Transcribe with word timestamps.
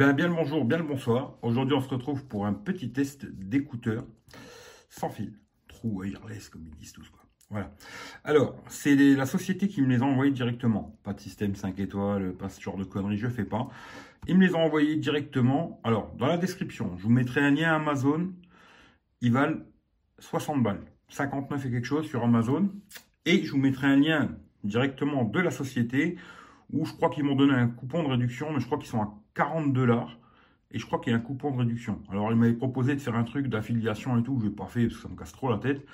bien, 0.00 0.28
le 0.28 0.34
bonjour, 0.34 0.64
bien 0.64 0.78
le 0.78 0.84
bonsoir. 0.84 1.34
Aujourd'hui, 1.42 1.76
on 1.76 1.82
se 1.82 1.88
retrouve 1.88 2.24
pour 2.24 2.46
un 2.46 2.54
petit 2.54 2.90
test 2.90 3.26
d'écouteurs 3.26 4.06
sans 4.88 5.10
fil. 5.10 5.34
True 5.68 5.90
wireless, 5.90 6.48
comme 6.48 6.66
ils 6.66 6.74
disent 6.74 6.92
tous. 6.92 7.08
Quoi. 7.10 7.20
Voilà. 7.50 7.70
Alors, 8.24 8.56
c'est 8.68 8.94
la 8.96 9.26
société 9.26 9.68
qui 9.68 9.82
me 9.82 9.88
les 9.88 10.00
a 10.00 10.06
envoyés 10.06 10.32
directement. 10.32 10.98
Pas 11.02 11.12
de 11.12 11.20
système 11.20 11.54
5 11.54 11.78
étoiles, 11.80 12.32
pas 12.32 12.48
ce 12.48 12.62
genre 12.62 12.78
de 12.78 12.84
conneries, 12.84 13.18
je 13.18 13.28
fais 13.28 13.44
pas. 13.44 13.68
Ils 14.26 14.38
me 14.38 14.46
les 14.46 14.54
ont 14.54 14.62
envoyés 14.62 14.96
directement. 14.96 15.80
Alors, 15.84 16.14
dans 16.16 16.26
la 16.26 16.38
description, 16.38 16.96
je 16.96 17.02
vous 17.02 17.10
mettrai 17.10 17.42
un 17.42 17.50
lien 17.50 17.74
Amazon. 17.74 18.32
Ils 19.20 19.32
valent 19.32 19.58
60 20.18 20.62
balles. 20.62 20.80
59 21.08 21.66
et 21.66 21.70
quelque 21.70 21.86
chose 21.86 22.08
sur 22.08 22.24
Amazon. 22.24 22.70
Et 23.26 23.44
je 23.44 23.52
vous 23.52 23.58
mettrai 23.58 23.88
un 23.88 23.96
lien 23.96 24.30
directement 24.64 25.24
de 25.24 25.40
la 25.40 25.50
société 25.50 26.16
où 26.72 26.86
je 26.86 26.92
crois 26.94 27.10
qu'ils 27.10 27.24
m'ont 27.24 27.34
donné 27.34 27.52
un 27.52 27.68
coupon 27.68 28.02
de 28.02 28.08
réduction, 28.08 28.50
mais 28.52 28.60
je 28.60 28.66
crois 28.66 28.78
qu'ils 28.78 28.88
sont 28.88 29.02
à 29.02 29.19
40 29.34 29.72
dollars. 29.72 30.18
Et 30.72 30.78
je 30.78 30.86
crois 30.86 31.00
qu'il 31.00 31.12
y 31.12 31.14
a 31.14 31.18
un 31.18 31.22
coupon 31.22 31.50
de 31.50 31.58
réduction. 31.58 32.00
Alors, 32.10 32.30
ils 32.30 32.36
m'avaient 32.36 32.52
proposé 32.52 32.94
de 32.94 33.00
faire 33.00 33.16
un 33.16 33.24
truc 33.24 33.48
d'affiliation 33.48 34.18
et 34.18 34.22
tout. 34.22 34.38
Je 34.40 34.46
n'ai 34.46 34.52
pas 34.52 34.66
fait 34.66 34.82
parce 34.82 34.96
que 34.96 35.02
ça 35.02 35.08
me 35.08 35.16
casse 35.16 35.32
trop 35.32 35.50
la 35.50 35.58
tête. 35.58 35.84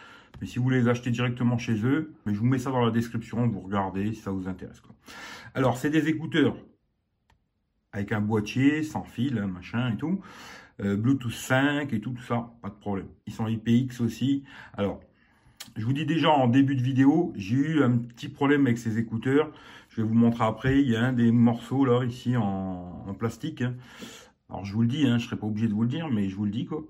Mais 0.40 0.46
si 0.46 0.58
vous 0.58 0.64
voulez 0.64 0.82
les 0.82 0.88
acheter 0.88 1.10
directement 1.10 1.56
chez 1.56 1.82
eux, 1.86 2.12
mais 2.26 2.34
je 2.34 2.40
vous 2.40 2.46
mets 2.46 2.58
ça 2.58 2.70
dans 2.70 2.84
la 2.84 2.90
description. 2.90 3.46
Vous 3.48 3.60
regardez 3.60 4.12
si 4.12 4.20
ça 4.20 4.30
vous 4.30 4.48
intéresse. 4.48 4.82
Alors, 5.54 5.78
c'est 5.78 5.88
des 5.88 6.08
écouteurs 6.08 6.56
avec 7.92 8.12
un 8.12 8.20
boîtier, 8.20 8.82
sans 8.82 9.04
fil, 9.04 9.38
hein, 9.38 9.46
machin 9.46 9.92
et 9.94 9.96
tout. 9.96 10.20
Euh, 10.80 10.96
Bluetooth 10.96 11.32
5 11.32 11.90
et 11.94 12.00
tout, 12.00 12.10
tout 12.10 12.22
ça, 12.22 12.52
pas 12.60 12.68
de 12.68 12.74
problème. 12.74 13.06
Ils 13.26 13.32
sont 13.32 13.46
IPX 13.46 14.02
aussi. 14.02 14.44
Alors, 14.74 15.00
je 15.74 15.84
vous 15.84 15.94
dis 15.94 16.04
déjà 16.04 16.30
en 16.30 16.48
début 16.48 16.76
de 16.76 16.82
vidéo, 16.82 17.32
j'ai 17.36 17.56
eu 17.56 17.82
un 17.82 17.96
petit 17.96 18.28
problème 18.28 18.66
avec 18.66 18.76
ces 18.76 18.98
écouteurs. 18.98 19.50
Je 19.96 20.02
vais 20.02 20.08
vous 20.08 20.14
montrer 20.14 20.44
après. 20.44 20.82
Il 20.82 20.90
y 20.90 20.96
a 20.96 21.06
un 21.06 21.14
des 21.14 21.32
morceaux 21.32 21.86
là, 21.86 22.04
ici, 22.04 22.36
en, 22.36 23.14
plastique. 23.18 23.64
Alors 24.50 24.62
je 24.62 24.74
vous 24.74 24.82
le 24.82 24.88
dis, 24.88 25.06
hein, 25.06 25.16
je 25.16 25.24
ne 25.24 25.28
serai 25.28 25.36
pas 25.36 25.46
obligé 25.46 25.68
de 25.68 25.72
vous 25.72 25.82
le 25.82 25.88
dire, 25.88 26.10
mais 26.10 26.28
je 26.28 26.36
vous 26.36 26.44
le 26.44 26.50
dis 26.50 26.66
quoi. 26.66 26.84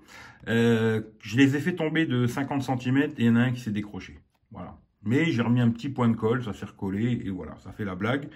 Euh, 0.49 1.01
je 1.21 1.37
les 1.37 1.55
ai 1.55 1.59
fait 1.59 1.73
tomber 1.73 2.05
de 2.05 2.27
50 2.27 2.63
cm 2.63 2.97
et 2.97 3.13
il 3.17 3.25
y 3.25 3.29
en 3.29 3.37
a 3.37 3.39
un 3.39 3.51
qui 3.51 3.61
s'est 3.61 3.71
décroché. 3.71 4.19
Voilà. 4.51 4.77
Mais 5.03 5.31
j'ai 5.31 5.41
remis 5.41 5.61
un 5.61 5.69
petit 5.69 5.87
point 5.87 6.09
de 6.09 6.17
colle, 6.17 6.43
ça 6.43 6.51
s'est 6.51 6.65
recollé 6.65 7.21
et 7.23 7.29
voilà, 7.29 7.55
ça 7.63 7.71
fait 7.71 7.85
la 7.85 7.95
blague. 7.95 8.27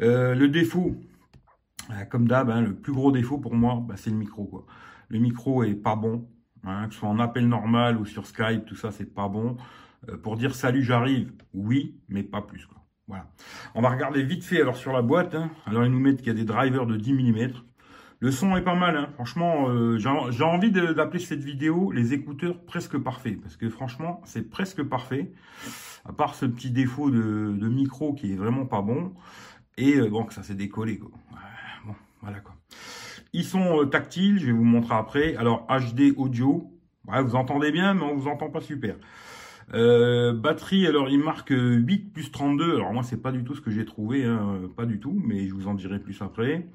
Euh, 0.00 0.34
le 0.34 0.48
défaut, 0.48 0.96
euh, 1.90 2.04
comme 2.06 2.26
d'hab, 2.26 2.50
hein, 2.50 2.60
le 2.60 2.74
plus 2.74 2.92
gros 2.92 3.12
défaut 3.12 3.38
pour 3.38 3.54
moi, 3.54 3.84
bah, 3.86 3.94
c'est 3.96 4.10
le 4.10 4.16
micro 4.16 4.44
quoi. 4.46 4.66
Le 5.10 5.20
micro 5.20 5.62
est 5.62 5.74
pas 5.74 5.94
bon. 5.94 6.28
Hein, 6.64 6.88
que 6.88 6.94
ce 6.94 7.00
soit 7.00 7.08
en 7.08 7.20
appel 7.20 7.46
normal 7.46 7.98
ou 7.98 8.04
sur 8.04 8.26
Skype, 8.26 8.64
tout 8.66 8.76
ça, 8.76 8.90
c'est 8.90 9.14
pas 9.14 9.28
bon. 9.28 9.56
Pour 10.24 10.36
dire 10.36 10.56
salut, 10.56 10.82
j'arrive, 10.82 11.32
oui, 11.54 12.00
mais 12.08 12.24
pas 12.24 12.42
plus. 12.42 12.66
Quoi. 12.66 12.81
On 13.74 13.82
va 13.82 13.90
regarder 13.90 14.22
vite 14.22 14.44
fait 14.44 14.60
alors 14.60 14.76
sur 14.76 14.92
la 14.92 15.02
boîte. 15.02 15.34
Hein. 15.34 15.50
Alors, 15.66 15.84
ils 15.84 15.90
nous 15.90 16.00
mettent 16.00 16.18
qu'il 16.18 16.28
y 16.28 16.30
a 16.30 16.34
des 16.34 16.44
drivers 16.44 16.86
de 16.86 16.96
10 16.96 17.12
mm. 17.14 17.52
Le 18.22 18.30
son 18.30 18.56
est 18.56 18.62
pas 18.62 18.76
mal, 18.76 18.96
hein. 18.96 19.08
franchement, 19.14 19.68
euh, 19.68 19.98
j'ai 19.98 20.44
envie 20.44 20.70
d'appeler 20.70 21.18
cette 21.18 21.42
vidéo 21.42 21.90
les 21.90 22.14
écouteurs 22.14 22.56
presque 22.64 22.96
parfaits, 22.96 23.40
parce 23.40 23.56
que 23.56 23.68
franchement, 23.68 24.20
c'est 24.24 24.48
presque 24.48 24.80
parfait, 24.84 25.32
à 26.04 26.12
part 26.12 26.36
ce 26.36 26.46
petit 26.46 26.70
défaut 26.70 27.10
de, 27.10 27.68
micro 27.68 28.14
qui 28.14 28.32
est 28.32 28.36
vraiment 28.36 28.64
pas 28.64 28.80
bon, 28.80 29.12
et 29.76 29.96
euh, 29.96 30.08
bon, 30.08 30.22
que 30.22 30.34
ça 30.34 30.44
s'est 30.44 30.54
décollé. 30.54 31.00
Bon, 31.84 31.96
voilà, 32.20 32.38
quoi. 32.38 32.54
Ils 33.32 33.44
sont 33.44 33.80
euh, 33.80 33.86
tactiles, 33.86 34.38
je 34.38 34.46
vais 34.46 34.52
vous 34.52 34.62
montrer 34.62 34.94
après. 34.94 35.34
Alors, 35.34 35.66
HD 35.66 36.14
audio, 36.16 36.70
vous 37.08 37.34
entendez 37.34 37.72
bien, 37.72 37.94
mais 37.94 38.04
on 38.04 38.14
vous 38.14 38.28
entend 38.28 38.50
pas 38.50 38.60
super. 38.60 38.94
Euh, 39.74 40.32
batterie, 40.32 40.86
alors 40.86 41.08
il 41.08 41.18
marque 41.18 41.52
8 41.54 42.12
plus 42.12 42.30
32. 42.30 42.76
Alors 42.76 42.92
moi, 42.92 43.02
c'est 43.02 43.20
pas 43.22 43.32
du 43.32 43.44
tout 43.44 43.54
ce 43.54 43.60
que 43.60 43.70
j'ai 43.70 43.84
trouvé, 43.84 44.24
hein, 44.24 44.60
pas 44.76 44.86
du 44.86 45.00
tout, 45.00 45.20
mais 45.24 45.46
je 45.46 45.54
vous 45.54 45.68
en 45.68 45.74
dirai 45.74 45.98
plus 45.98 46.20
après. 46.22 46.66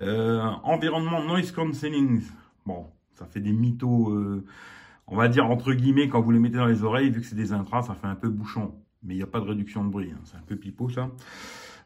Euh, 0.00 0.40
environnement 0.62 1.24
noise 1.24 1.52
cancelling. 1.52 2.22
Bon, 2.66 2.86
ça 3.14 3.26
fait 3.26 3.40
des 3.40 3.52
mythos, 3.52 4.14
on 5.06 5.16
va 5.16 5.28
dire 5.28 5.46
entre 5.46 5.72
guillemets, 5.72 6.08
quand 6.08 6.20
vous 6.20 6.30
les 6.30 6.38
mettez 6.38 6.58
dans 6.58 6.66
les 6.66 6.84
oreilles, 6.84 7.10
vu 7.10 7.20
que 7.20 7.26
c'est 7.26 7.34
des 7.34 7.52
intras, 7.52 7.82
ça 7.82 7.94
fait 7.94 8.06
un 8.06 8.14
peu 8.14 8.28
bouchon. 8.28 8.74
Mais 9.02 9.14
il 9.14 9.16
n'y 9.16 9.22
a 9.22 9.26
pas 9.26 9.40
de 9.40 9.46
réduction 9.46 9.84
de 9.84 9.90
bruit, 9.90 10.10
hein. 10.12 10.20
c'est 10.24 10.36
un 10.36 10.42
peu 10.46 10.56
pipeau 10.56 10.88
ça. 10.88 11.10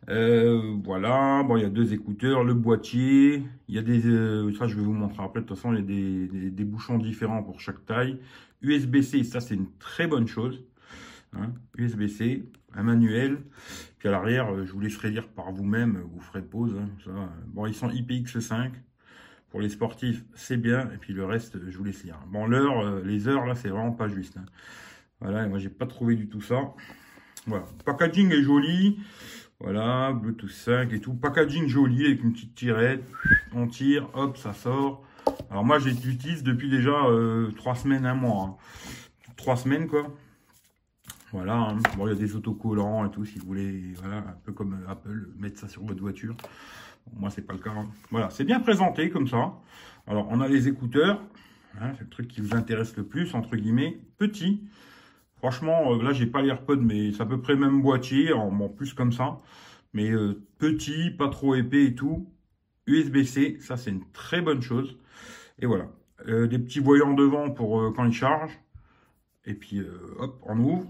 Euh, 0.08 0.76
voilà, 0.82 1.44
bon, 1.44 1.56
il 1.56 1.62
y 1.62 1.66
a 1.66 1.70
deux 1.70 1.92
écouteurs, 1.92 2.42
le 2.42 2.54
boîtier, 2.54 3.44
il 3.68 3.74
y 3.74 3.78
a 3.78 3.82
des, 3.82 4.04
euh, 4.06 4.52
ça 4.54 4.66
je 4.66 4.74
vais 4.74 4.82
vous 4.82 4.92
montrer 4.92 5.22
après, 5.22 5.40
de 5.40 5.46
toute 5.46 5.56
façon 5.56 5.72
il 5.72 5.78
y 5.78 6.46
a 6.46 6.50
des, 6.50 6.64
bouchons 6.64 6.98
différents 6.98 7.42
pour 7.42 7.60
chaque 7.60 7.84
taille. 7.86 8.18
USB-C, 8.62 9.22
ça 9.24 9.40
c'est 9.40 9.54
une 9.54 9.70
très 9.78 10.06
bonne 10.08 10.26
chose. 10.26 10.64
Hein. 11.34 11.52
USB-C, 11.78 12.44
un 12.74 12.82
manuel, 12.82 13.38
puis 13.98 14.08
à 14.08 14.12
l'arrière, 14.12 14.52
euh, 14.52 14.64
je 14.64 14.72
vous 14.72 14.80
laisserai 14.80 15.10
lire 15.10 15.28
par 15.28 15.52
vous-même, 15.52 16.02
vous 16.12 16.20
ferez 16.20 16.42
pause. 16.42 16.74
Hein, 17.08 17.28
bon, 17.46 17.66
ils 17.66 17.74
sont 17.74 17.88
IPX5, 17.88 18.72
pour 19.50 19.60
les 19.60 19.68
sportifs 19.68 20.24
c'est 20.34 20.56
bien, 20.56 20.90
et 20.92 20.96
puis 20.96 21.12
le 21.14 21.24
reste, 21.24 21.58
je 21.70 21.78
vous 21.78 21.84
laisse 21.84 22.02
lire. 22.02 22.18
Bon, 22.26 22.46
l'heure, 22.46 23.02
les 23.04 23.28
heures 23.28 23.46
là, 23.46 23.54
c'est 23.54 23.68
vraiment 23.68 23.92
pas 23.92 24.08
juste. 24.08 24.36
Voilà, 25.22 25.46
moi 25.46 25.58
j'ai 25.58 25.70
pas 25.70 25.86
trouvé 25.86 26.16
du 26.16 26.28
tout 26.28 26.40
ça. 26.40 26.74
Voilà, 27.46 27.64
packaging 27.84 28.32
est 28.32 28.42
joli. 28.42 28.98
Voilà, 29.60 30.12
Bluetooth 30.12 30.50
5 30.50 30.92
et 30.92 31.00
tout. 31.00 31.14
Packaging 31.14 31.68
joli 31.68 32.06
avec 32.06 32.24
une 32.24 32.32
petite 32.32 32.56
tirette. 32.56 33.04
On 33.52 33.68
tire, 33.68 34.08
hop, 34.14 34.36
ça 34.36 34.52
sort. 34.52 35.04
Alors 35.50 35.64
moi, 35.64 35.78
j'utilise 35.78 36.42
depuis 36.42 36.68
déjà 36.68 36.90
euh, 36.90 37.52
trois 37.52 37.76
semaines, 37.76 38.04
un 38.04 38.14
mois. 38.14 38.44
Hein. 38.44 38.56
Trois 39.36 39.56
semaines, 39.56 39.86
quoi. 39.86 40.12
Voilà. 41.30 41.54
Hein. 41.54 41.78
Bon, 41.96 42.08
il 42.08 42.10
y 42.10 42.16
a 42.16 42.18
des 42.18 42.34
autocollants 42.34 43.06
et 43.06 43.10
tout, 43.12 43.24
si 43.24 43.38
vous 43.38 43.46
voulez, 43.46 43.94
voilà, 44.00 44.18
un 44.18 44.36
peu 44.44 44.52
comme 44.52 44.84
Apple, 44.88 45.28
mettre 45.38 45.60
ça 45.60 45.68
sur 45.68 45.84
votre 45.84 46.00
voiture. 46.00 46.34
moi, 47.16 47.30
c'est 47.30 47.42
pas 47.42 47.52
le 47.52 47.60
cas. 47.60 47.70
Hein. 47.70 47.86
Voilà, 48.10 48.30
c'est 48.30 48.44
bien 48.44 48.58
présenté 48.58 49.10
comme 49.10 49.28
ça. 49.28 49.52
Alors, 50.08 50.26
on 50.30 50.40
a 50.40 50.48
les 50.48 50.66
écouteurs. 50.66 51.22
c'est 51.80 52.00
le 52.00 52.08
truc 52.08 52.26
qui 52.26 52.40
vous 52.40 52.56
intéresse 52.56 52.96
le 52.96 53.04
plus, 53.04 53.32
entre 53.36 53.54
guillemets. 53.54 54.00
Petit. 54.18 54.64
Franchement, 55.42 55.92
euh, 55.92 56.02
là, 56.04 56.12
j'ai 56.12 56.26
pas 56.26 56.40
l'AirPod, 56.40 56.80
mais 56.80 57.10
c'est 57.10 57.22
à 57.22 57.26
peu 57.26 57.40
près 57.40 57.54
le 57.54 57.58
même 57.58 57.82
boîtier, 57.82 58.32
en 58.32 58.68
plus 58.68 58.94
comme 58.94 59.10
ça. 59.12 59.40
Mais 59.92 60.08
euh, 60.08 60.40
petit, 60.58 61.10
pas 61.10 61.28
trop 61.28 61.56
épais 61.56 61.86
et 61.86 61.94
tout. 61.96 62.32
USB-C, 62.86 63.58
ça 63.60 63.76
c'est 63.76 63.90
une 63.90 64.08
très 64.12 64.40
bonne 64.40 64.62
chose. 64.62 64.96
Et 65.58 65.66
voilà. 65.66 65.88
Euh, 66.28 66.46
des 66.46 66.60
petits 66.60 66.78
voyants 66.78 67.12
devant 67.14 67.50
pour 67.50 67.92
quand 67.92 68.04
il 68.04 68.12
charge. 68.12 68.52
Et 69.44 69.54
puis, 69.54 69.80
hop, 70.18 70.40
on 70.46 70.58
ouvre. 70.60 70.88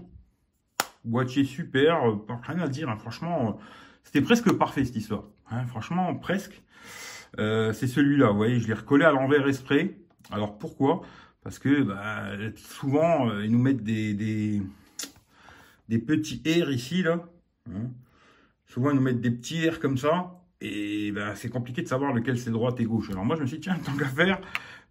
Boîtier 1.03 1.45
super, 1.45 2.03
rien 2.43 2.59
à 2.59 2.67
dire. 2.67 2.89
Hein. 2.89 2.97
franchement, 2.97 3.57
c'était 4.03 4.21
presque 4.21 4.51
parfait 4.53 4.85
cette 4.85 4.95
histoire. 4.95 5.23
Hein. 5.49 5.65
franchement, 5.65 6.13
presque. 6.15 6.61
c'est 7.37 7.87
celui-là, 7.87 8.29
vous 8.29 8.37
voyez, 8.37 8.59
je 8.59 8.67
l'ai 8.67 8.75
recollé 8.75 9.03
à 9.03 9.11
l'envers 9.11 9.47
exprès. 9.47 9.97
Alors 10.31 10.59
pourquoi? 10.59 11.01
Parce 11.43 11.59
que 11.59 11.81
bah, 11.81 12.29
souvent, 12.55 13.29
euh, 13.29 13.45
ils 13.45 13.51
nous 13.51 13.61
mettent 13.61 13.83
des, 13.83 14.61
petits 15.89 16.41
airs 16.45 16.71
ici, 16.71 17.03
là. 17.03 17.27
Hein. 17.69 17.89
Souvent, 18.65 18.91
ils 18.91 18.95
nous 18.95 19.01
mettent 19.01 19.21
des 19.21 19.31
petits 19.31 19.63
airs 19.65 19.79
comme 19.79 19.97
ça. 19.97 20.39
Et 20.61 21.11
bah, 21.11 21.35
c'est 21.35 21.49
compliqué 21.49 21.81
de 21.81 21.87
savoir 21.87 22.13
lequel 22.13 22.39
c'est 22.39 22.49
droite 22.49 22.79
et 22.79 22.85
gauche. 22.85 23.09
Alors 23.09 23.25
moi, 23.25 23.35
je 23.35 23.41
me 23.41 23.47
suis 23.47 23.57
dit, 23.57 23.63
tiens, 23.63 23.77
tant 23.85 23.95
qu'à 23.97 24.05
faire, 24.05 24.39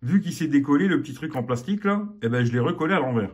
vu 0.03 0.21
qu'il 0.21 0.35
s'est 0.35 0.47
décollé, 0.47 0.87
le 0.87 1.01
petit 1.01 1.15
truc 1.15 1.35
en 1.35 1.43
plastique, 1.43 1.85
là, 1.85 2.07
et 2.23 2.27
eh 2.27 2.29
ben, 2.29 2.45
je 2.45 2.53
l'ai 2.53 2.61
recollé 2.61 2.95
à 2.95 3.01
l'envers. 3.01 3.31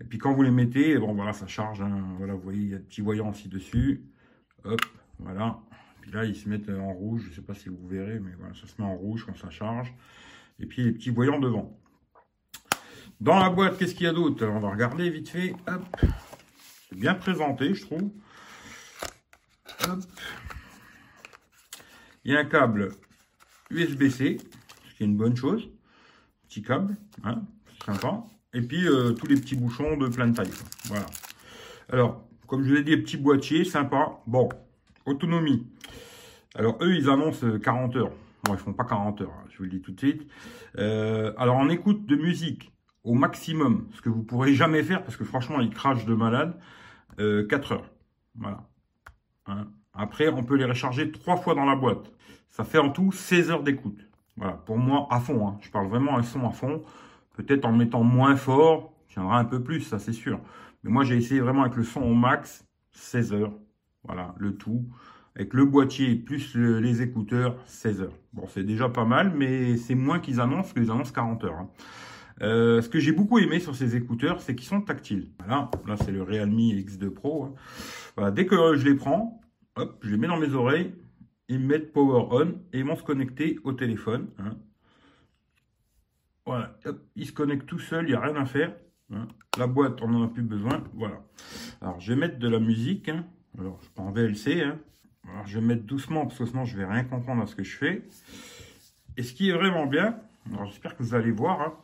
Et 0.00 0.04
puis 0.04 0.18
quand 0.18 0.32
vous 0.32 0.42
les 0.42 0.50
mettez, 0.50 0.96
bon 0.98 1.14
voilà, 1.14 1.32
ça 1.32 1.46
charge. 1.48 1.80
Hein. 1.80 2.14
Voilà, 2.18 2.34
vous 2.34 2.42
voyez, 2.42 2.60
il 2.60 2.70
y 2.70 2.74
a 2.74 2.78
des 2.78 2.84
petits 2.84 3.00
voyants 3.00 3.32
ici 3.32 3.48
dessus. 3.48 4.04
Hop, 4.64 4.80
voilà. 5.18 5.58
Puis 6.02 6.12
là, 6.12 6.24
ils 6.24 6.36
se 6.36 6.48
mettent 6.48 6.70
en 6.70 6.92
rouge. 6.92 7.22
Je 7.24 7.30
ne 7.30 7.34
sais 7.34 7.42
pas 7.42 7.54
si 7.54 7.68
vous 7.68 7.88
verrez, 7.88 8.20
mais 8.20 8.32
voilà, 8.38 8.54
ça 8.54 8.66
se 8.66 8.80
met 8.80 8.86
en 8.86 8.94
rouge 8.94 9.24
quand 9.26 9.36
ça 9.36 9.50
charge. 9.50 9.92
Et 10.60 10.66
puis 10.66 10.84
les 10.84 10.92
petits 10.92 11.10
voyants 11.10 11.40
devant. 11.40 11.76
Dans 13.20 13.38
la 13.38 13.48
boîte, 13.48 13.78
qu'est-ce 13.78 13.94
qu'il 13.94 14.04
y 14.04 14.08
a 14.08 14.12
d'autre? 14.12 14.46
On 14.46 14.60
va 14.60 14.70
regarder 14.70 15.08
vite 15.08 15.30
fait. 15.30 15.54
Hop. 15.66 15.82
C'est 16.88 16.98
bien 16.98 17.14
présenté, 17.14 17.74
je 17.74 17.86
trouve. 17.86 18.10
Hop. 19.88 20.00
Il 22.24 22.32
y 22.32 22.36
a 22.36 22.40
un 22.40 22.44
câble 22.44 22.92
USB-C, 23.70 24.38
ce 24.88 24.94
qui 24.94 25.02
est 25.02 25.06
une 25.06 25.16
bonne 25.16 25.36
chose. 25.36 25.70
Petit 26.48 26.62
câble, 26.62 26.96
hein, 27.24 27.42
sympa. 27.84 28.24
Et 28.52 28.60
puis, 28.60 28.86
euh, 28.86 29.12
tous 29.12 29.26
les 29.26 29.36
petits 29.36 29.56
bouchons 29.56 29.96
de 29.96 30.08
pleine 30.08 30.34
taille. 30.34 30.50
Voilà. 30.86 31.06
Alors, 31.88 32.22
comme 32.46 32.64
je 32.64 32.70
vous 32.70 32.76
ai 32.76 32.82
dit, 32.82 32.96
petit 32.96 33.16
boîtier, 33.16 33.64
sympa. 33.64 34.18
Bon, 34.26 34.48
autonomie. 35.06 35.66
Alors, 36.54 36.78
eux, 36.82 36.94
ils 36.94 37.08
annoncent 37.08 37.58
40 37.58 37.96
heures. 37.96 38.12
Bon, 38.44 38.54
ils 38.54 38.58
font 38.58 38.72
pas 38.72 38.84
40 38.84 39.22
heures, 39.22 39.32
hein, 39.32 39.46
je 39.50 39.58
vous 39.58 39.64
le 39.64 39.70
dis 39.70 39.80
tout 39.80 39.92
de 39.92 39.98
suite. 39.98 40.26
Euh, 40.78 41.32
alors, 41.38 41.56
en 41.56 41.68
écoute 41.68 42.06
de 42.06 42.16
musique, 42.16 42.72
au 43.06 43.14
maximum, 43.14 43.86
ce 43.94 44.02
que 44.02 44.08
vous 44.08 44.24
pourrez 44.24 44.52
jamais 44.52 44.82
faire, 44.82 45.02
parce 45.04 45.16
que 45.16 45.24
franchement, 45.24 45.60
il 45.60 45.70
crache 45.70 46.04
de 46.04 46.14
malade, 46.14 46.58
4 47.16 47.20
euh, 47.20 47.74
heures. 47.74 47.90
Voilà. 48.34 48.64
Hein. 49.46 49.68
Après, 49.94 50.28
on 50.28 50.42
peut 50.42 50.56
les 50.56 50.64
recharger 50.64 51.10
trois 51.12 51.36
fois 51.36 51.54
dans 51.54 51.64
la 51.64 51.76
boîte. 51.76 52.12
Ça 52.50 52.64
fait 52.64 52.78
en 52.78 52.90
tout 52.90 53.12
16 53.12 53.50
heures 53.50 53.62
d'écoute. 53.62 54.00
Voilà, 54.36 54.54
pour 54.54 54.76
moi, 54.76 55.06
à 55.10 55.20
fond. 55.20 55.46
Hein. 55.46 55.56
Je 55.60 55.70
parle 55.70 55.86
vraiment 55.86 56.18
un 56.18 56.24
son 56.24 56.46
à 56.46 56.50
fond. 56.50 56.82
Peut-être 57.36 57.64
en 57.64 57.72
mettant 57.72 58.02
moins 58.02 58.34
fort, 58.34 58.92
tiendra 59.08 59.38
un 59.38 59.44
peu 59.44 59.62
plus, 59.62 59.82
ça 59.82 60.00
c'est 60.00 60.12
sûr. 60.12 60.40
Mais 60.82 60.90
moi, 60.90 61.04
j'ai 61.04 61.16
essayé 61.16 61.40
vraiment 61.40 61.62
avec 61.62 61.76
le 61.76 61.84
son 61.84 62.02
au 62.02 62.14
max, 62.14 62.66
16 62.90 63.32
heures. 63.34 63.52
Voilà, 64.02 64.34
le 64.38 64.56
tout. 64.56 64.84
avec 65.36 65.54
le 65.54 65.64
boîtier 65.64 66.14
plus 66.16 66.56
les 66.56 67.02
écouteurs, 67.02 67.56
16 67.66 68.02
heures. 68.02 68.18
Bon, 68.32 68.46
c'est 68.48 68.64
déjà 68.64 68.88
pas 68.88 69.04
mal, 69.04 69.32
mais 69.34 69.76
c'est 69.76 69.94
moins 69.94 70.18
qu'ils 70.18 70.40
annoncent, 70.40 70.72
qu'ils 70.72 70.90
annoncent 70.90 71.12
40 71.12 71.44
heures. 71.44 71.58
Hein. 71.58 71.68
Euh, 72.42 72.82
ce 72.82 72.88
que 72.88 72.98
j'ai 72.98 73.12
beaucoup 73.12 73.38
aimé 73.38 73.60
sur 73.60 73.74
ces 73.74 73.96
écouteurs, 73.96 74.40
c'est 74.40 74.54
qu'ils 74.54 74.68
sont 74.68 74.82
tactiles. 74.82 75.30
Voilà, 75.38 75.70
là 75.86 75.96
c'est 75.96 76.12
le 76.12 76.22
Realme 76.22 76.58
X2 76.58 77.10
Pro. 77.10 77.56
Hein. 78.16 78.30
Dès 78.30 78.46
que 78.46 78.76
je 78.76 78.84
les 78.84 78.94
prends, 78.94 79.40
hop, 79.76 79.98
je 80.02 80.10
les 80.10 80.16
mets 80.16 80.28
dans 80.28 80.38
mes 80.38 80.52
oreilles, 80.52 80.94
ils 81.48 81.60
me 81.60 81.66
mettent 81.66 81.92
Power 81.92 82.28
On 82.30 82.48
et 82.72 82.80
ils 82.80 82.84
vont 82.84 82.96
se 82.96 83.02
connecter 83.02 83.58
au 83.64 83.72
téléphone. 83.72 84.28
Hein. 84.38 84.50
Voilà, 86.44 86.76
hop, 86.84 87.02
ils 87.16 87.26
se 87.26 87.32
connectent 87.32 87.66
tout 87.66 87.78
seuls, 87.78 88.04
il 88.06 88.10
n'y 88.10 88.14
a 88.14 88.20
rien 88.20 88.36
à 88.36 88.44
faire. 88.44 88.74
Hein. 89.12 89.28
La 89.58 89.66
boîte, 89.66 90.00
on 90.02 90.08
n'en 90.08 90.24
a 90.24 90.28
plus 90.28 90.42
besoin. 90.42 90.82
Voilà. 90.94 91.22
Alors, 91.80 92.00
je 92.00 92.12
vais 92.12 92.18
mettre 92.18 92.38
de 92.38 92.48
la 92.48 92.58
musique. 92.58 93.08
Alors, 93.58 93.80
je 93.82 93.88
prends 93.94 94.10
VLC. 94.10 94.62
Alors, 94.62 95.46
je 95.46 95.58
vais 95.58 95.64
mettre 95.64 95.84
doucement 95.84 96.26
parce 96.26 96.38
que 96.38 96.46
sinon, 96.46 96.64
je 96.64 96.76
vais 96.76 96.84
rien 96.84 97.04
comprendre 97.04 97.42
à 97.42 97.46
ce 97.46 97.54
que 97.54 97.64
je 97.64 97.76
fais. 97.76 98.02
Et 99.16 99.22
ce 99.22 99.32
qui 99.32 99.48
est 99.48 99.52
vraiment 99.52 99.86
bien, 99.86 100.18
j'espère 100.66 100.96
que 100.96 101.02
vous 101.02 101.14
allez 101.14 101.30
voir, 101.30 101.82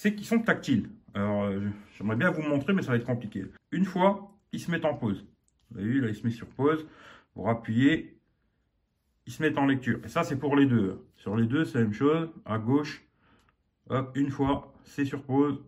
c'est 0.00 0.14
qu'ils 0.14 0.26
sont 0.26 0.38
tactiles. 0.38 0.88
Alors, 1.12 1.44
euh, 1.44 1.60
j'aimerais 1.94 2.16
bien 2.16 2.30
vous 2.30 2.40
montrer, 2.40 2.72
mais 2.72 2.80
ça 2.80 2.92
va 2.92 2.96
être 2.96 3.04
compliqué. 3.04 3.44
Une 3.70 3.84
fois, 3.84 4.34
ils 4.50 4.58
se 4.58 4.70
mettent 4.70 4.86
en 4.86 4.94
pause. 4.94 5.26
Vous 5.70 5.78
avez 5.78 5.88
vu, 5.88 6.00
là, 6.00 6.08
ils 6.08 6.14
se 6.14 6.22
mettent 6.26 6.36
sur 6.36 6.46
pause. 6.46 6.86
Pour 7.34 7.50
appuyer, 7.50 8.18
ils 9.26 9.32
se 9.32 9.42
mettent 9.42 9.58
en 9.58 9.66
lecture. 9.66 10.00
Et 10.02 10.08
ça, 10.08 10.24
c'est 10.24 10.38
pour 10.38 10.56
les 10.56 10.64
deux. 10.64 11.04
Sur 11.16 11.36
les 11.36 11.46
deux, 11.46 11.66
c'est 11.66 11.76
la 11.76 11.84
même 11.84 11.92
chose. 11.92 12.30
À 12.46 12.56
gauche, 12.56 13.04
hop, 13.90 14.12
une 14.14 14.30
fois, 14.30 14.72
c'est 14.84 15.04
sur 15.04 15.22
pause. 15.22 15.62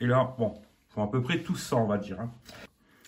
Et 0.00 0.06
là, 0.06 0.34
bon, 0.36 0.60
font 0.88 1.04
à 1.04 1.08
peu 1.08 1.22
près 1.22 1.40
tout 1.40 1.54
ça, 1.54 1.76
on 1.76 1.86
va 1.86 1.98
dire. 1.98 2.20
Hein. 2.20 2.32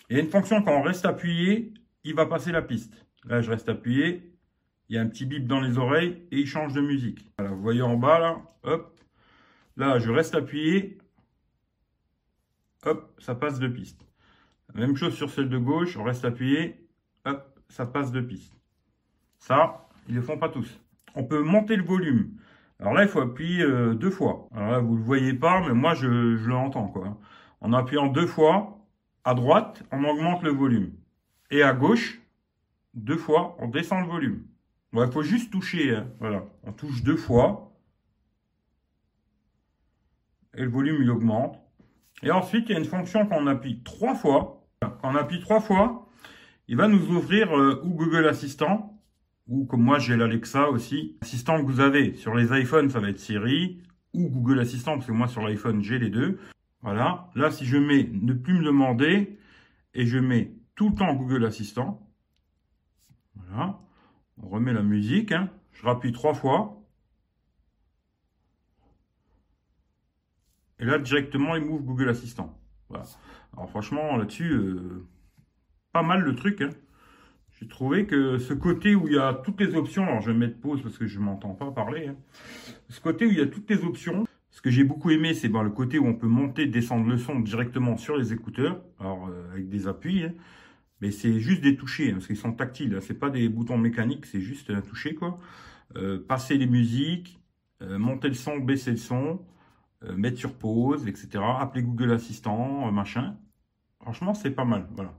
Il 0.09 0.15
y 0.15 0.19
a 0.21 0.23
une 0.23 0.29
fonction, 0.29 0.61
quand 0.61 0.71
on 0.71 0.83
reste 0.83 1.05
appuyé, 1.05 1.73
il 2.05 2.15
va 2.15 2.27
passer 2.27 2.53
la 2.53 2.61
piste. 2.61 3.05
Là, 3.25 3.41
je 3.41 3.51
reste 3.51 3.67
appuyé. 3.67 4.31
Il 4.87 4.95
y 4.95 4.97
a 4.97 5.01
un 5.01 5.07
petit 5.07 5.25
bip 5.25 5.47
dans 5.47 5.59
les 5.59 5.77
oreilles 5.77 6.25
et 6.31 6.39
il 6.39 6.47
change 6.47 6.71
de 6.71 6.79
musique. 6.79 7.29
Voilà, 7.37 7.53
vous 7.53 7.61
voyez 7.61 7.81
en 7.81 7.97
bas, 7.97 8.19
là, 8.19 8.41
hop. 8.63 8.94
Là, 9.77 9.99
je 9.99 10.09
reste 10.09 10.35
appuyé. 10.35 10.97
Hop, 12.85 13.13
ça 13.19 13.35
passe 13.35 13.59
de 13.59 13.67
piste. 13.67 14.05
Même 14.73 14.95
chose 14.95 15.15
sur 15.15 15.29
celle 15.29 15.49
de 15.49 15.57
gauche, 15.57 15.97
on 15.97 16.03
reste 16.03 16.25
appuyé. 16.25 16.87
Hop, 17.25 17.59
ça 17.69 17.85
passe 17.85 18.11
de 18.11 18.21
piste. 18.21 18.53
Ça, 19.39 19.87
ils 20.07 20.15
ne 20.15 20.19
le 20.19 20.25
font 20.25 20.37
pas 20.37 20.49
tous. 20.49 20.79
On 21.15 21.23
peut 21.23 21.41
monter 21.41 21.75
le 21.75 21.83
volume. 21.83 22.31
Alors 22.79 22.93
là, 22.93 23.03
il 23.03 23.09
faut 23.09 23.21
appuyer 23.21 23.63
euh, 23.63 23.93
deux 23.93 24.09
fois. 24.09 24.47
Alors 24.53 24.71
là, 24.71 24.79
vous 24.79 24.93
ne 24.93 24.97
le 24.97 25.03
voyez 25.03 25.33
pas, 25.33 25.61
mais 25.61 25.73
moi, 25.73 25.93
je, 25.93 26.07
l'entends. 26.47 26.87
Quoi. 26.87 27.17
En 27.61 27.73
appuyant 27.73 28.07
deux 28.07 28.27
fois, 28.27 28.79
à 29.23 29.33
droite, 29.33 29.83
on 29.91 30.03
augmente 30.03 30.43
le 30.43 30.51
volume. 30.51 30.91
Et 31.51 31.63
à 31.63 31.73
gauche, 31.73 32.21
deux 32.93 33.17
fois, 33.17 33.55
on 33.59 33.67
descend 33.67 34.05
le 34.05 34.11
volume. 34.11 34.43
il 34.93 35.11
faut 35.11 35.23
juste 35.23 35.51
toucher. 35.51 35.95
Hein. 35.95 36.07
Voilà, 36.19 36.43
on 36.63 36.71
touche 36.71 37.03
deux 37.03 37.17
fois. 37.17 37.74
Et 40.57 40.63
le 40.63 40.69
volume, 40.69 41.01
il 41.01 41.09
augmente. 41.09 41.59
Et 42.23 42.31
ensuite, 42.31 42.69
il 42.69 42.73
y 42.73 42.75
a 42.75 42.79
une 42.79 42.85
fonction 42.85 43.25
qu'on 43.25 43.47
appuie 43.47 43.81
trois 43.83 44.15
fois. 44.15 44.65
Quand 44.81 44.97
on 45.03 45.15
appuie 45.15 45.39
trois 45.39 45.59
fois, 45.59 46.09
il 46.67 46.77
va 46.77 46.87
nous 46.87 47.09
ouvrir 47.15 47.55
euh, 47.57 47.81
ou 47.83 47.89
Google 47.89 48.27
Assistant 48.27 48.95
ou 49.47 49.65
comme 49.65 49.83
moi 49.83 49.99
j'ai 49.99 50.15
l'Alexa 50.15 50.69
aussi. 50.69 51.17
Assistant 51.21 51.61
que 51.61 51.71
vous 51.71 51.79
avez 51.79 52.15
sur 52.15 52.35
les 52.35 52.57
iPhones, 52.59 52.89
ça 52.89 52.99
va 52.99 53.09
être 53.09 53.19
Siri 53.19 53.81
ou 54.13 54.29
Google 54.29 54.59
Assistant, 54.59 54.93
parce 54.93 55.07
que 55.07 55.11
moi 55.11 55.27
sur 55.27 55.41
l'iPhone 55.41 55.83
j'ai 55.83 55.99
les 55.99 56.09
deux. 56.09 56.39
Voilà, 56.81 57.29
là 57.35 57.51
si 57.51 57.65
je 57.65 57.77
mets 57.77 58.09
ne 58.11 58.33
plus 58.33 58.59
me 58.59 58.63
demander 58.63 59.37
et 59.93 60.05
je 60.05 60.19
mets 60.19 60.53
tout 60.75 60.89
le 60.89 60.95
temps 60.95 61.13
Google 61.13 61.45
Assistant. 61.45 62.01
Voilà, 63.35 63.79
on 64.41 64.47
remet 64.47 64.73
la 64.73 64.83
musique, 64.83 65.31
hein. 65.31 65.49
je 65.73 65.85
rappuie 65.85 66.11
trois 66.11 66.33
fois. 66.33 66.81
Et 70.79 70.85
là 70.85 70.97
directement 70.99 71.55
il 71.55 71.63
m'ouvre 71.63 71.83
Google 71.83 72.09
Assistant. 72.09 72.57
Voilà. 72.89 73.05
Alors 73.53 73.69
franchement 73.69 74.17
là-dessus, 74.17 74.51
euh, 74.51 75.05
pas 75.91 76.03
mal 76.03 76.21
le 76.21 76.35
truc. 76.35 76.61
Hein. 76.61 76.69
J'ai 77.59 77.67
trouvé 77.67 78.05
que 78.05 78.37
ce 78.37 78.53
côté 78.53 78.95
où 78.95 79.07
il 79.07 79.13
y 79.13 79.17
a 79.17 79.33
toutes 79.33 79.61
les 79.61 79.75
options, 79.75 80.03
alors 80.03 80.21
je 80.21 80.31
vais 80.31 80.37
mettre 80.37 80.59
pause 80.59 80.81
parce 80.81 80.97
que 80.97 81.07
je 81.07 81.19
ne 81.19 81.25
m'entends 81.25 81.53
pas 81.53 81.71
parler, 81.71 82.07
hein. 82.07 82.15
ce 82.89 82.99
côté 82.99 83.25
où 83.25 83.31
il 83.31 83.37
y 83.37 83.41
a 83.41 83.47
toutes 83.47 83.69
les 83.69 83.83
options, 83.85 84.27
ce 84.49 84.61
que 84.61 84.69
j'ai 84.69 84.83
beaucoup 84.83 85.09
aimé, 85.09 85.33
c'est 85.33 85.47
ben, 85.47 85.63
le 85.63 85.69
côté 85.69 85.97
où 85.97 86.05
on 86.05 86.15
peut 86.15 86.27
monter, 86.27 86.65
descendre 86.65 87.07
le 87.07 87.17
son 87.17 87.39
directement 87.39 87.95
sur 87.95 88.17
les 88.17 88.33
écouteurs, 88.33 88.81
alors 88.99 89.29
euh, 89.29 89.51
avec 89.53 89.69
des 89.69 89.87
appuis, 89.87 90.25
hein. 90.25 90.33
mais 90.99 91.11
c'est 91.11 91.39
juste 91.39 91.61
des 91.61 91.77
touchés, 91.77 92.11
parce 92.11 92.27
qu'ils 92.27 92.35
sont 92.35 92.51
tactiles, 92.51 92.97
Ce 92.99 93.07
c'est 93.07 93.19
pas 93.19 93.29
des 93.29 93.47
boutons 93.47 93.77
mécaniques, 93.77 94.25
c'est 94.25 94.41
juste 94.41 94.69
un 94.69 94.81
toucher 94.81 95.15
quoi. 95.15 95.39
Euh, 95.95 96.19
passer 96.27 96.57
les 96.57 96.67
musiques, 96.67 97.39
monter 97.79 98.27
le 98.27 98.33
son, 98.33 98.57
baisser 98.57 98.91
le 98.91 98.97
son, 98.97 99.39
mettre 100.01 100.37
sur 100.37 100.57
pause, 100.57 101.07
etc. 101.07 101.43
Appeler 101.59 101.83
Google 101.83 102.11
Assistant, 102.11 102.91
machin. 102.91 103.37
Franchement, 104.01 104.33
c'est 104.33 104.51
pas 104.51 104.65
mal, 104.65 104.87
voilà. 104.91 105.17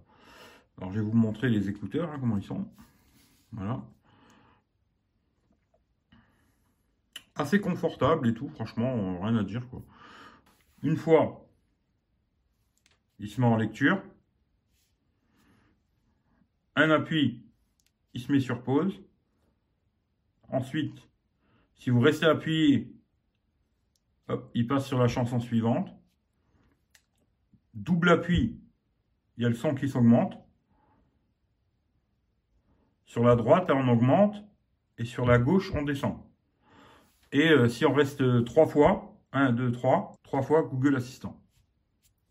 Alors, 0.79 0.93
je 0.93 1.01
vais 1.01 1.05
vous 1.05 1.17
montrer 1.17 1.49
les 1.49 1.69
écouteurs, 1.69 2.11
hein, 2.13 2.19
comment 2.21 2.37
ils 2.37 2.45
sont. 2.45 2.69
Voilà. 3.53 3.83
Assez 7.35 7.61
confortable 7.61 8.29
et 8.29 8.35
tout, 8.35 8.49
franchement, 8.49 9.21
rien 9.21 9.37
à 9.37 9.43
dire. 9.43 9.69
Quoi. 9.69 9.83
Une 10.83 10.97
fois, 10.97 11.49
il 13.19 13.29
se 13.29 13.41
met 13.41 13.47
en 13.47 13.57
lecture. 13.57 14.03
Un 16.77 16.91
appui, 16.91 17.43
il 18.15 18.21
se 18.21 18.31
met 18.31 18.41
sur 18.41 18.63
pause. 18.63 19.03
Ensuite, 20.49 21.09
si 21.75 21.91
vous 21.91 22.01
restez 22.01 22.27
appuyé, 22.27 22.96
il 24.55 24.67
passe 24.67 24.87
sur 24.87 24.99
la 24.99 25.09
chanson 25.09 25.41
suivante. 25.41 25.89
Double 27.75 28.11
appui, 28.11 28.61
il 29.37 29.43
y 29.43 29.47
a 29.47 29.49
le 29.49 29.55
son 29.55 29.75
qui 29.75 29.89
s'augmente. 29.89 30.39
Sur 33.05 33.23
la 33.23 33.37
droite, 33.37 33.71
on 33.71 33.89
augmente. 33.89 34.43
Et 34.99 35.05
sur 35.05 35.27
la 35.27 35.39
gauche, 35.39 35.73
on 35.75 35.83
descend. 35.83 36.19
Et 37.33 37.51
euh, 37.51 37.69
si 37.69 37.85
on 37.85 37.93
reste 37.93 38.45
trois 38.45 38.67
fois, 38.67 39.15
1, 39.33 39.53
2, 39.53 39.73
3, 39.73 40.15
trois 40.23 40.43
fois 40.43 40.63
Google 40.63 40.97
Assistant. 40.97 41.39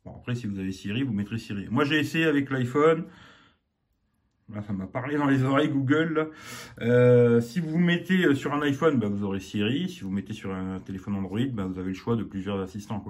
Bon, 0.04 0.16
après, 0.16 0.36
si 0.36 0.48
vous 0.48 0.58
avez 0.58 0.72
Siri, 0.72 1.04
vous 1.04 1.14
mettrez 1.14 1.38
Siri. 1.38 1.68
Moi, 1.70 1.86
j'ai 1.86 2.00
essayé 2.00 2.26
avec 2.26 2.50
l'iPhone. 2.50 3.06
Là, 4.54 4.62
ça 4.62 4.74
m'a 4.74 4.86
parlé 4.86 5.18
dans 5.18 5.26
les 5.26 5.44
oreilles 5.44 5.70
Google. 5.70 6.30
Euh, 6.80 7.42
si 7.42 7.60
vous 7.60 7.80
mettez 7.80 8.26
euh, 8.26 8.36
sur 8.36 8.54
un 8.54 8.62
iPhone, 8.62 9.00
bah, 9.00 9.08
vous 9.10 9.24
aurez 9.24 9.40
Siri. 9.40 9.90
Si 9.90 10.02
vous 10.02 10.12
mettez 10.12 10.34
sur 10.34 10.54
un 10.54 10.80
téléphone 10.80 11.16
Android, 11.16 11.40
bah, 11.52 11.66
vous 11.66 11.80
avez 11.80 11.90
le 11.90 11.96
choix 11.96 12.16
de 12.16 12.24
plusieurs 12.24 12.60
assistants. 12.60 13.04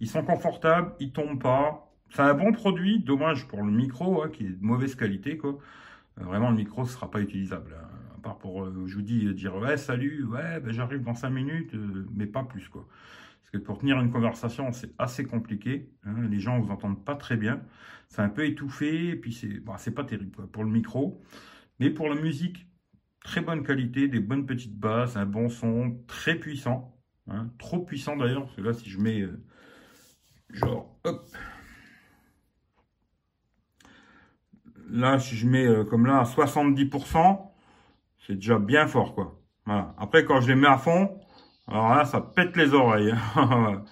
Ils 0.00 0.08
sont 0.08 0.22
confortables, 0.22 0.92
ils 1.00 1.10
tombent 1.10 1.40
pas. 1.40 1.90
C'est 2.10 2.20
un 2.20 2.34
bon 2.34 2.52
produit, 2.52 3.00
dommage 3.00 3.48
pour 3.48 3.62
le 3.62 3.70
micro, 3.70 4.22
hein, 4.22 4.28
qui 4.30 4.44
est 4.44 4.50
de 4.50 4.62
mauvaise 4.62 4.94
qualité. 4.94 5.40
Euh, 5.42 5.52
vraiment 6.18 6.50
le 6.50 6.56
micro 6.56 6.82
ne 6.82 6.88
sera 6.88 7.10
pas 7.10 7.20
utilisable. 7.20 7.74
Hein. 7.74 7.88
À 8.18 8.20
part 8.20 8.36
pour, 8.36 8.66
je 8.86 8.94
vous 8.94 9.02
dis, 9.02 9.32
dire 9.32 9.56
ouais, 9.56 9.78
salut, 9.78 10.26
ben, 10.30 10.62
j'arrive 10.72 11.02
dans 11.02 11.14
5 11.14 11.30
minutes, 11.30 11.74
mais 12.14 12.26
pas 12.26 12.44
plus. 12.44 12.68
Que 13.52 13.58
pour 13.58 13.78
tenir 13.78 14.00
une 14.00 14.10
conversation, 14.10 14.72
c'est 14.72 14.92
assez 14.98 15.24
compliqué. 15.24 15.90
Hein. 16.04 16.26
les 16.30 16.40
gens 16.40 16.58
vous 16.58 16.70
entendent 16.70 17.04
pas 17.04 17.16
très 17.16 17.36
bien. 17.36 17.62
C'est 18.08 18.22
un 18.22 18.28
peu 18.28 18.46
étouffé, 18.46 19.10
et 19.10 19.16
puis 19.16 19.32
c'est 19.32 19.90
pas 19.94 20.04
terrible 20.04 20.46
pour 20.48 20.64
le 20.64 20.70
micro. 20.70 21.20
Mais 21.78 21.90
pour 21.90 22.08
la 22.08 22.14
musique, 22.14 22.66
très 23.24 23.40
bonne 23.40 23.62
qualité, 23.62 24.08
des 24.08 24.20
bonnes 24.20 24.46
petites 24.46 24.78
basses, 24.78 25.16
un 25.16 25.26
bon 25.26 25.48
son, 25.48 25.98
très 26.06 26.34
puissant. 26.36 26.96
Hein. 27.28 27.50
trop 27.58 27.80
puissant 27.80 28.16
d'ailleurs, 28.16 28.44
parce 28.44 28.56
que 28.56 28.62
là, 28.62 28.72
si 28.72 28.90
je 28.90 28.98
mets 28.98 29.24
genre, 30.50 30.98
hop, 31.04 31.28
Là, 34.92 35.18
si 35.18 35.36
je 35.36 35.46
mets 35.46 35.66
euh, 35.66 35.84
comme 35.84 36.04
là 36.04 36.18
à 36.18 36.24
70%, 36.24 37.40
c'est 38.26 38.34
déjà 38.34 38.58
bien 38.58 38.86
fort, 38.86 39.14
quoi. 39.14 39.40
Voilà. 39.64 39.94
Après, 39.96 40.24
quand 40.26 40.42
je 40.42 40.48
les 40.48 40.54
mets 40.54 40.68
à 40.68 40.76
fond, 40.76 41.18
alors 41.68 41.94
là, 41.94 42.04
ça 42.04 42.20
pète 42.20 42.56
les 42.56 42.74
oreilles. 42.74 43.14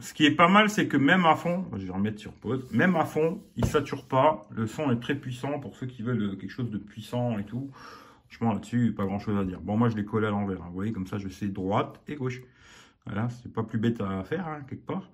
Ce 0.00 0.12
qui 0.14 0.24
est 0.24 0.36
pas 0.36 0.48
mal, 0.48 0.70
c'est 0.70 0.86
que 0.86 0.96
même 0.96 1.24
à 1.26 1.34
fond, 1.34 1.64
je 1.72 1.84
vais 1.84 1.92
remettre 1.92 2.20
sur 2.20 2.32
pause, 2.32 2.64
même 2.70 2.94
à 2.96 3.04
fond, 3.04 3.42
il 3.56 3.64
sature 3.64 4.06
pas. 4.06 4.46
Le 4.50 4.66
son 4.66 4.92
est 4.92 5.00
très 5.00 5.16
puissant 5.16 5.58
pour 5.58 5.74
ceux 5.74 5.86
qui 5.86 6.02
veulent 6.02 6.22
euh, 6.22 6.36
quelque 6.36 6.50
chose 6.50 6.70
de 6.70 6.78
puissant 6.78 7.38
et 7.38 7.44
tout. 7.44 7.70
Franchement, 8.28 8.52
là-dessus, 8.52 8.92
pas 8.92 9.04
grand-chose 9.04 9.38
à 9.38 9.44
dire. 9.44 9.60
Bon, 9.60 9.76
moi, 9.76 9.88
je 9.88 9.96
l'ai 9.96 10.04
collé 10.04 10.26
à 10.26 10.30
l'envers. 10.30 10.62
Hein. 10.62 10.66
Vous 10.68 10.74
voyez, 10.74 10.92
comme 10.92 11.06
ça, 11.06 11.18
je 11.18 11.28
sais 11.28 11.48
droite 11.48 12.00
et 12.06 12.14
gauche. 12.16 12.40
Voilà, 13.06 13.28
c'est 13.30 13.52
pas 13.52 13.62
plus 13.62 13.78
bête 13.78 14.00
à 14.00 14.22
faire, 14.24 14.46
hein, 14.46 14.60
quelque 14.68 14.86
part. 14.86 15.10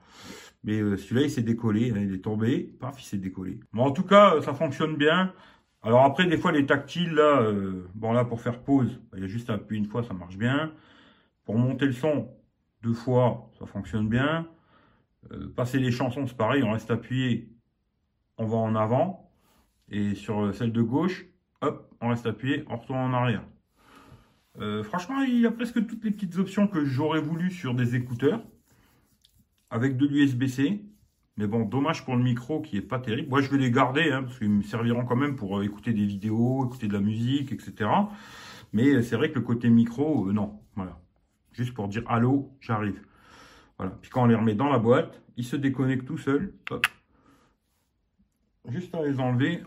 Mais 0.64 0.80
euh, 0.80 0.96
celui-là, 0.96 1.22
il 1.22 1.30
s'est 1.30 1.42
décollé, 1.42 1.90
hein, 1.90 2.00
il 2.00 2.14
est 2.14 2.24
tombé, 2.24 2.74
paf, 2.80 3.00
il 3.00 3.04
s'est 3.04 3.18
décollé. 3.18 3.60
Bon, 3.72 3.84
en 3.84 3.92
tout 3.92 4.04
cas, 4.04 4.42
ça 4.42 4.52
fonctionne 4.52 4.96
bien. 4.96 5.32
Alors 5.82 6.04
après, 6.04 6.26
des 6.26 6.36
fois, 6.36 6.52
les 6.52 6.66
tactiles, 6.66 7.12
là, 7.14 7.40
euh, 7.42 7.88
bon, 7.94 8.12
là, 8.12 8.24
pour 8.24 8.40
faire 8.40 8.62
pause, 8.62 9.00
il 9.14 9.20
y 9.20 9.24
a 9.24 9.26
juste 9.26 9.50
à 9.50 9.54
appuyer 9.54 9.80
une 9.80 9.88
fois, 9.88 10.02
ça 10.04 10.14
marche 10.14 10.36
bien. 10.36 10.72
Pour 11.44 11.58
monter 11.58 11.86
le 11.86 11.92
son, 11.92 12.30
deux 12.82 12.92
fois, 12.92 13.50
ça 13.58 13.66
fonctionne 13.66 14.08
bien. 14.08 14.48
Euh, 15.32 15.52
passer 15.54 15.78
les 15.78 15.90
chansons, 15.90 16.26
c'est 16.26 16.36
pareil, 16.36 16.62
on 16.62 16.72
reste 16.72 16.90
appuyé. 16.90 17.48
on 18.38 18.46
va 18.46 18.56
en 18.58 18.74
avant. 18.76 19.30
Et 19.90 20.14
sur 20.14 20.54
celle 20.54 20.72
de 20.72 20.82
gauche, 20.82 21.26
hop, 21.60 21.92
on 22.00 22.08
reste 22.10 22.26
appuyé, 22.26 22.64
on 22.68 22.76
retourne 22.76 23.00
en 23.00 23.12
arrière. 23.12 23.44
Euh, 24.60 24.82
franchement, 24.82 25.22
il 25.22 25.40
y 25.40 25.46
a 25.46 25.50
presque 25.50 25.86
toutes 25.86 26.04
les 26.04 26.10
petites 26.10 26.36
options 26.38 26.68
que 26.68 26.84
j'aurais 26.84 27.20
voulu 27.20 27.50
sur 27.50 27.74
des 27.74 27.96
écouteurs. 27.96 28.42
Avec 29.70 29.96
de 29.96 30.06
l'USB-C. 30.06 30.84
Mais 31.38 31.46
bon, 31.46 31.64
dommage 31.64 32.04
pour 32.04 32.14
le 32.14 32.22
micro 32.22 32.60
qui 32.60 32.76
est 32.76 32.82
pas 32.82 32.98
terrible. 32.98 33.30
Moi, 33.30 33.40
je 33.40 33.50
vais 33.50 33.56
les 33.56 33.70
garder, 33.70 34.12
hein, 34.12 34.22
parce 34.22 34.38
qu'ils 34.38 34.50
me 34.50 34.62
serviront 34.62 35.04
quand 35.04 35.16
même 35.16 35.34
pour 35.34 35.58
euh, 35.58 35.64
écouter 35.64 35.92
des 35.92 36.04
vidéos, 36.04 36.66
écouter 36.66 36.88
de 36.88 36.92
la 36.92 37.00
musique, 37.00 37.52
etc. 37.52 37.88
Mais 38.72 39.02
c'est 39.02 39.16
vrai 39.16 39.30
que 39.30 39.36
le 39.36 39.44
côté 39.44 39.70
micro, 39.70 40.28
euh, 40.28 40.32
non. 40.32 40.60
Voilà. 40.76 41.00
Juste 41.52 41.74
pour 41.74 41.88
dire 41.88 42.02
allô, 42.06 42.50
j'arrive. 42.60 43.00
Voilà. 43.78 43.92
Puis 44.00 44.10
quand 44.10 44.22
on 44.22 44.26
les 44.26 44.34
remet 44.34 44.54
dans 44.54 44.68
la 44.68 44.78
boîte, 44.78 45.22
ils 45.36 45.44
se 45.44 45.56
déconnectent 45.56 46.06
tout 46.06 46.18
seuls. 46.18 46.54
Juste 48.68 48.94
à 48.94 49.02
les 49.02 49.18
enlever. 49.18 49.62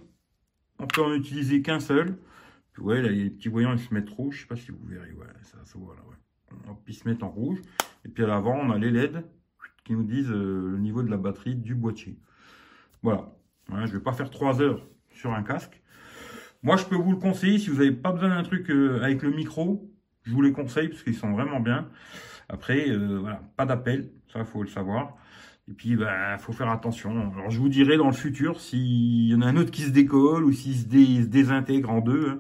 On 0.80 0.88
peut 0.88 1.04
en 1.04 1.14
utiliser 1.14 1.62
qu'un 1.62 1.80
seul. 1.80 2.18
Puis 2.74 2.84
ouais, 2.84 3.02
là, 3.02 3.10
les 3.10 3.30
petits 3.30 3.50
voyants, 3.50 3.74
ils 3.74 3.80
se 3.80 3.94
mettent 3.94 4.10
rouges. 4.10 4.36
Je 4.36 4.42
sais 4.42 4.48
pas 4.48 4.56
si 4.56 4.72
vous 4.72 4.86
verrez. 4.86 5.12
Ouais, 5.14 5.26
ça 5.42 5.64
se 5.64 5.78
voit 5.78 5.96
là. 5.96 6.02
Ouais. 6.08 6.76
ils 6.88 6.94
se 6.94 7.08
mettent 7.08 7.24
en 7.24 7.30
rouge. 7.30 7.60
Et 8.04 8.10
puis 8.10 8.24
à 8.24 8.28
l'avant, 8.28 8.56
on 8.56 8.72
a 8.72 8.78
les 8.78 8.92
LED 8.92 9.24
qui 9.86 9.94
nous 9.94 10.04
disent 10.04 10.32
euh, 10.32 10.72
le 10.72 10.78
niveau 10.80 11.04
de 11.04 11.10
la 11.10 11.18
batterie 11.18 11.56
du 11.56 11.76
boîtier. 11.76 12.18
Voilà. 13.02 13.32
je 13.70 13.76
ne 13.76 13.88
vais 13.88 14.00
pas 14.00 14.12
faire 14.12 14.30
3 14.30 14.62
heures 14.62 14.86
sur 15.12 15.32
un 15.32 15.44
casque. 15.44 15.82
Moi, 16.64 16.76
je 16.76 16.86
peux 16.86 16.96
vous 16.96 17.12
le 17.12 17.18
conseiller 17.18 17.60
si 17.60 17.70
vous 17.70 17.78
n'avez 17.78 17.92
pas 17.92 18.12
besoin 18.12 18.30
d'un 18.30 18.44
truc 18.44 18.70
euh, 18.72 19.00
avec 19.04 19.22
le 19.22 19.30
micro. 19.30 19.90
Je 20.24 20.34
vous 20.34 20.42
les 20.42 20.52
conseille 20.52 20.90
parce 20.90 21.04
qu'ils 21.04 21.16
sont 21.16 21.32
vraiment 21.32 21.60
bien. 21.60 21.88
Après, 22.50 22.90
euh, 22.90 23.20
voilà, 23.20 23.42
pas 23.56 23.66
d'appel, 23.66 24.10
ça 24.34 24.44
faut 24.44 24.64
le 24.64 24.68
savoir. 24.68 25.16
Et 25.68 25.74
puis, 25.74 25.90
il 25.90 25.98
bah, 25.98 26.38
faut 26.40 26.54
faire 26.54 26.70
attention. 26.70 27.32
Alors, 27.36 27.52
je 27.52 27.60
vous 27.60 27.70
dirai 27.70 27.98
dans 27.98 28.08
le 28.08 28.14
futur 28.14 28.60
s'il 28.60 29.30
y 29.30 29.36
en 29.36 29.42
a 29.42 29.48
un 29.48 29.58
autre 29.58 29.72
qui 29.72 29.84
se 29.84 29.92
décolle 29.92 30.44
ou 30.44 30.52
s'il 30.52 30.76
se, 30.76 31.28
désintègre 31.28 31.92
en 31.92 32.02
deux. 32.02 32.30
Hein. 32.30 32.40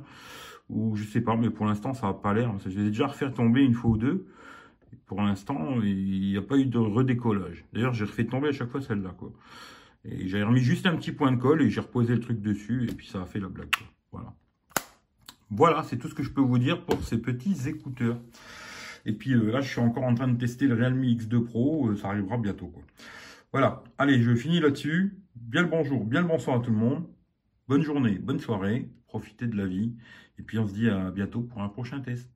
ou 0.70 0.96
je 0.96 1.04
sais 1.04 1.22
pas, 1.22 1.36
mais 1.36 1.52
pour 1.52 1.68
l'instant, 1.68 1.94
ça 1.94 2.08
n'a 2.08 2.14
pas 2.14 2.34
l'air. 2.34 2.52
Je 2.66 2.70
vais 2.70 2.88
déjà 2.88 3.06
refaire 3.06 3.32
tomber 3.32 3.62
une 3.62 3.76
fois 3.76 3.92
ou 3.92 3.98
deux. 3.98 4.26
Pour 5.06 5.22
l'instant, 5.22 5.82
il 5.82 6.30
n'y 6.30 6.38
a 6.38 6.42
pas 6.42 6.58
eu 6.58 6.66
de 6.66 6.78
redécollage. 6.78 7.64
D'ailleurs, 7.74 7.94
j'ai 7.94 8.06
refait 8.06 8.26
tomber 8.26 8.50
à 8.50 8.52
chaque 8.52 8.70
fois 8.70 8.82
celle-là. 8.82 9.16
quoi. 9.18 9.32
Et 10.04 10.28
j'ai 10.28 10.44
remis 10.44 10.62
juste 10.62 10.86
un 10.86 10.96
petit 10.96 11.12
point 11.12 11.32
de 11.32 11.38
colle 11.38 11.62
et 11.62 11.70
j'ai 11.70 11.82
reposé 11.82 12.14
le 12.14 12.20
truc 12.20 12.42
dessus. 12.42 12.88
Et 12.90 12.94
puis, 12.94 13.08
ça 13.08 13.22
a 13.22 13.26
fait 13.26 13.40
la 13.40 13.50
blague. 13.50 13.70
Voilà. 14.12 14.34
Voilà, 15.52 15.84
c'est 15.84 15.98
tout 15.98 16.08
ce 16.08 16.16
que 16.16 16.24
je 16.24 16.32
peux 16.32 16.42
vous 16.42 16.58
dire 16.58 16.84
pour 16.84 17.02
ces 17.04 17.20
petits 17.20 17.68
écouteurs. 17.68 18.20
Et 19.06 19.14
puis 19.14 19.34
euh, 19.34 19.52
là, 19.52 19.62
je 19.62 19.70
suis 19.70 19.80
encore 19.80 20.04
en 20.04 20.16
train 20.16 20.28
de 20.28 20.38
tester 20.38 20.68
le 20.68 20.76
Realme 20.76 21.04
X2 21.04 21.44
Pro. 21.44 21.90
Euh, 21.90 21.96
ça 21.96 22.10
arrivera 22.10 22.38
bientôt. 22.38 22.68
Quoi. 22.68 22.84
Voilà. 23.52 23.84
Allez, 23.98 24.22
je 24.22 24.34
finis 24.36 24.60
là-dessus. 24.60 25.18
Bien 25.36 25.62
le 25.62 25.68
bonjour, 25.68 26.04
bien 26.04 26.22
le 26.22 26.28
bonsoir 26.28 26.58
à 26.58 26.60
tout 26.60 26.72
le 26.72 26.78
monde. 26.78 27.06
Bonne 27.68 27.84
journée, 27.84 28.18
bonne 28.18 28.40
soirée. 28.40 28.90
Profitez 29.08 29.48
de 29.48 29.56
la 29.56 29.68
vie. 29.68 29.94
Et 30.40 30.44
puis 30.44 30.58
on 30.58 30.68
se 30.68 30.74
dit 30.74 30.90
à 30.90 31.12
bientôt 31.12 31.42
pour 31.42 31.62
un 31.62 31.70
prochain 31.70 32.00
test. 32.02 32.30